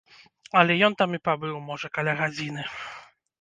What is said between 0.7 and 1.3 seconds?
ён там і